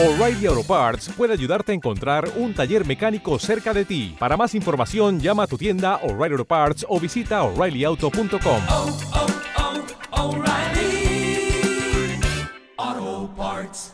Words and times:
O'Reilly 0.00 0.46
Auto 0.46 0.62
Parts 0.62 1.10
puede 1.16 1.32
ayudarte 1.32 1.72
a 1.72 1.74
encontrar 1.74 2.28
un 2.36 2.54
taller 2.54 2.86
mecánico 2.86 3.36
cerca 3.40 3.74
de 3.74 3.84
ti. 3.84 4.14
Para 4.16 4.36
más 4.36 4.54
información, 4.54 5.18
llama 5.18 5.42
a 5.42 5.46
tu 5.48 5.58
tienda 5.58 5.96
O'Reilly 6.04 6.34
Auto 6.34 6.44
Parts 6.44 6.86
o 6.88 7.00
visita 7.00 7.42
oreillyauto.com. 7.42 8.62
oh, 8.68 8.98
oh, 12.78 13.30
Parts. 13.36 13.92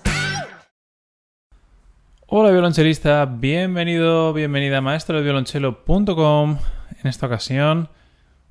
Hola 2.26 2.50
violonchelista, 2.50 3.24
bienvenido, 3.24 4.34
bienvenida 4.34 4.76
a 4.78 4.80
maestrodeviolonchelo.com. 4.82 6.58
En 7.02 7.06
esta 7.08 7.24
ocasión 7.28 7.88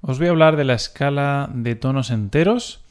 os 0.01 0.17
voy 0.17 0.25
a 0.25 0.31
hablar 0.31 0.55
de 0.55 0.63
la 0.63 0.73
escala 0.73 1.51
de 1.53 1.75
tonos 1.75 2.09
enteros. 2.09 2.83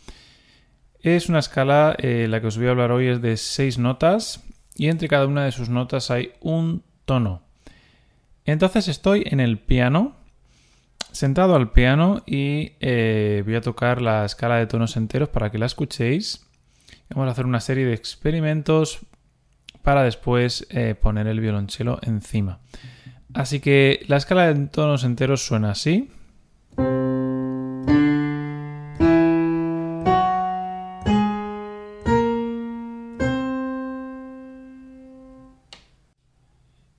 Es 1.01 1.29
una 1.29 1.41
escala, 1.41 1.97
eh, 1.99 2.29
la 2.31 2.41
que 2.41 2.47
os 2.47 2.57
voy 2.59 2.69
a 2.69 2.71
hablar 2.71 2.93
hoy 2.93 3.09
es 3.09 3.21
de 3.21 3.37
seis 3.37 3.77
notas 3.77 4.45
y 4.77 4.89
entre 4.89 5.09
cada 5.09 5.27
una 5.27 5.45
de 5.45 5.53
sus 5.53 5.69
notas 5.69 6.11
hay 6.11 6.33
un 6.41 6.83
tono. 7.05 7.43
Entonces 8.45 8.89
estoy 8.89 9.25
en 9.27 9.41
el 9.41 9.59
piano, 9.59 10.17
sentado 11.13 11.55
al 11.55 11.71
piano 11.71 12.23
y 12.27 12.73
eh, 12.81 13.43
voy 13.45 13.55
a 13.55 13.61
tocar 13.61 14.03
la 14.03 14.25
escala 14.25 14.57
de 14.57 14.67
tonos 14.67 14.97
enteros 14.97 15.29
para 15.29 15.51
que 15.51 15.59
la 15.59 15.67
escuchéis. 15.67 16.47
Vamos 17.11 17.29
a 17.29 17.33
hacer 17.33 17.47
una 17.47 17.61
serie 17.61 17.85
de 17.85 17.95
experimentos 17.95 19.01
para 19.83 20.03
después 20.03 20.67
eh, 20.71 20.95
poner 20.95 21.27
el 21.27 21.41
violonchelo 21.41 21.99
encima. 22.03 22.61
Así 23.35 23.61
que 23.61 24.05
la 24.09 24.17
escala 24.17 24.53
de 24.53 24.67
tonos 24.67 25.05
enteros 25.05 25.45
suena 25.45 25.71
así. 25.71 26.11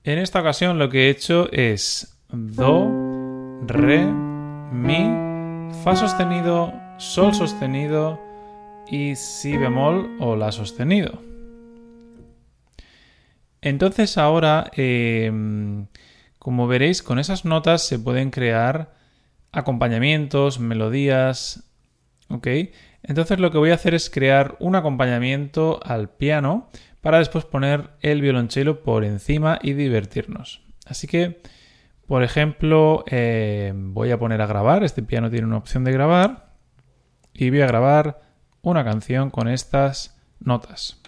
En 0.06 0.18
esta 0.18 0.40
ocasión 0.40 0.78
lo 0.78 0.90
que 0.90 1.06
he 1.06 1.08
hecho 1.08 1.50
es 1.50 2.18
Do, 2.28 2.90
Re, 3.66 4.04
Mi, 4.04 5.72
Fa 5.82 5.96
sostenido, 5.96 6.74
Sol 6.98 7.34
sostenido 7.34 8.20
y 8.86 9.16
Si 9.16 9.56
bemol 9.56 10.14
o 10.20 10.36
La 10.36 10.52
sostenido. 10.52 11.22
Entonces 13.62 14.18
ahora, 14.18 14.70
eh, 14.76 15.32
como 16.38 16.66
veréis, 16.66 17.02
con 17.02 17.18
esas 17.18 17.46
notas 17.46 17.86
se 17.86 17.98
pueden 17.98 18.30
crear 18.30 18.92
acompañamientos, 19.52 20.60
melodías, 20.60 21.64
¿ok? 22.28 22.46
Entonces 23.04 23.38
lo 23.38 23.50
que 23.50 23.56
voy 23.56 23.70
a 23.70 23.76
hacer 23.76 23.94
es 23.94 24.10
crear 24.10 24.54
un 24.60 24.76
acompañamiento 24.76 25.80
al 25.82 26.10
piano 26.10 26.68
para 27.04 27.18
después 27.18 27.44
poner 27.44 27.90
el 28.00 28.22
violonchelo 28.22 28.82
por 28.82 29.04
encima 29.04 29.58
y 29.60 29.74
divertirnos. 29.74 30.62
Así 30.86 31.06
que, 31.06 31.42
por 32.06 32.22
ejemplo, 32.22 33.04
eh, 33.10 33.74
voy 33.76 34.10
a 34.10 34.18
poner 34.18 34.40
a 34.40 34.46
grabar, 34.46 34.82
este 34.84 35.02
piano 35.02 35.28
tiene 35.28 35.46
una 35.46 35.58
opción 35.58 35.84
de 35.84 35.92
grabar, 35.92 36.54
y 37.34 37.50
voy 37.50 37.60
a 37.60 37.66
grabar 37.66 38.22
una 38.62 38.84
canción 38.84 39.28
con 39.28 39.48
estas 39.48 40.18
notas. 40.40 41.02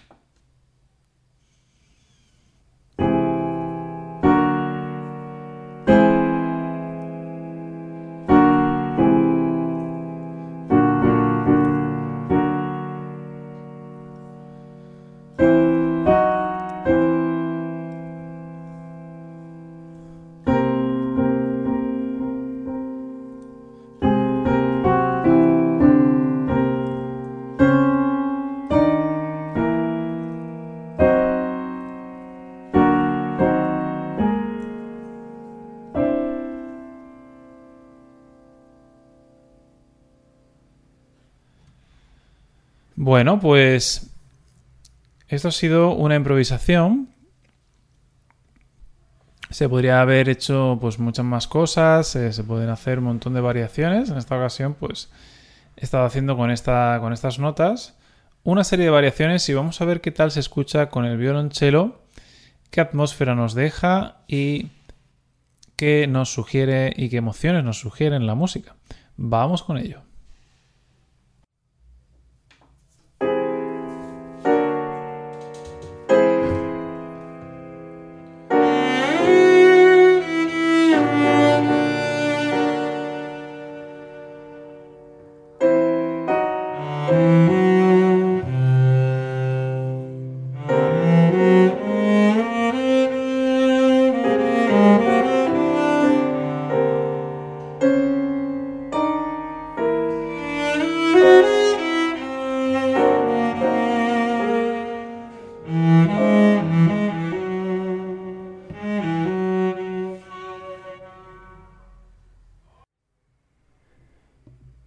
Bueno, 42.96 43.38
pues 43.40 44.10
esto 45.28 45.48
ha 45.48 45.52
sido 45.52 45.94
una 45.94 46.14
improvisación. 46.16 47.10
Se 49.50 49.68
podría 49.68 50.00
haber 50.00 50.30
hecho 50.30 50.78
pues 50.80 50.98
muchas 50.98 51.24
más 51.24 51.46
cosas, 51.46 52.16
eh, 52.16 52.32
se 52.32 52.42
pueden 52.42 52.70
hacer 52.70 52.98
un 52.98 53.04
montón 53.04 53.34
de 53.34 53.42
variaciones. 53.42 54.08
En 54.08 54.16
esta 54.16 54.36
ocasión, 54.36 54.74
pues 54.74 55.10
he 55.76 55.84
estado 55.84 56.06
haciendo 56.06 56.36
con, 56.38 56.50
esta, 56.50 56.98
con 57.00 57.12
estas 57.12 57.38
notas 57.38 57.96
una 58.44 58.64
serie 58.64 58.86
de 58.86 58.90
variaciones 58.90 59.46
y 59.48 59.54
vamos 59.54 59.80
a 59.80 59.84
ver 59.84 60.00
qué 60.00 60.10
tal 60.10 60.30
se 60.30 60.40
escucha 60.40 60.88
con 60.88 61.04
el 61.04 61.18
violonchelo, 61.18 62.00
qué 62.70 62.80
atmósfera 62.80 63.34
nos 63.34 63.54
deja 63.54 64.22
y 64.26 64.70
qué 65.76 66.06
nos 66.06 66.32
sugiere 66.32 66.94
y 66.96 67.10
qué 67.10 67.18
emociones 67.18 67.62
nos 67.62 67.78
sugieren 67.78 68.26
la 68.26 68.34
música. 68.34 68.74
Vamos 69.16 69.62
con 69.62 69.76
ello. 69.76 70.05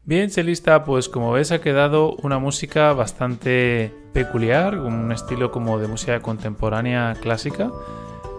Bien, 0.10 0.28
chelista, 0.32 0.86
pues 0.86 1.08
como 1.08 1.32
ves 1.32 1.52
ha 1.52 1.62
quedado 1.62 2.16
una 2.24 2.40
música 2.40 2.94
bastante 2.94 3.94
peculiar, 4.12 4.80
un 4.80 5.12
estilo 5.12 5.52
como 5.52 5.78
de 5.78 5.88
música 5.88 6.20
contemporánea 6.20 7.14
clásica, 7.22 7.70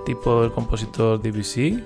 tipo 0.04 0.42
el 0.42 0.50
compositor 0.50 1.22
Debussy. 1.22 1.80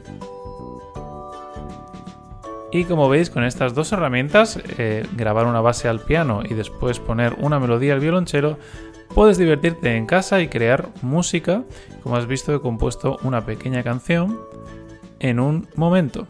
Y 2.73 2.85
como 2.85 3.11
veis, 3.11 3.29
con 3.29 3.45
estas 3.45 3.75
dos 3.75 3.93
herramientas, 3.93 4.59
eh, 4.79 5.07
grabar 5.19 5.45
una 5.45 5.61
base 5.61 5.87
al 5.87 6.01
piano 6.01 6.41
y 6.43 6.55
después 6.55 6.99
poner 6.99 7.37
una 7.41 7.61
melodía 7.61 7.93
al 7.93 8.01
violonchelo, 8.01 8.57
puedes 9.15 9.37
divertirte 9.37 9.97
en 9.97 10.07
casa 10.07 10.41
y 10.41 10.49
crear 10.49 10.89
música. 11.03 11.63
Como 12.03 12.17
has 12.17 12.27
visto, 12.27 12.55
he 12.55 12.61
compuesto 12.63 13.19
una 13.23 13.45
pequeña 13.45 13.83
canción 13.83 14.41
en 15.21 15.41
un 15.41 15.69
momento. 15.77 16.27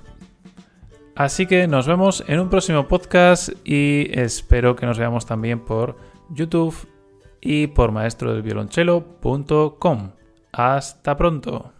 Así 1.16 1.46
que 1.46 1.66
nos 1.68 1.86
vemos 1.86 2.24
en 2.26 2.40
un 2.40 2.50
próximo 2.50 2.88
podcast 2.88 3.50
y 3.64 4.10
espero 4.18 4.74
que 4.74 4.86
nos 4.86 4.98
veamos 4.98 5.26
también 5.26 5.60
por 5.60 5.96
YouTube 6.30 6.74
y 7.40 7.68
por 7.68 7.92
maestrodelviolonchelo.com. 7.92 10.10
Hasta 10.52 11.16
pronto. 11.16 11.73